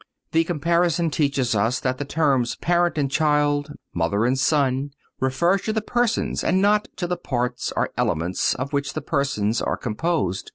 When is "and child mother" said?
2.97-4.25